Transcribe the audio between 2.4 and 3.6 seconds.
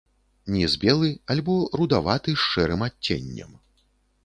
шэрым адценнем.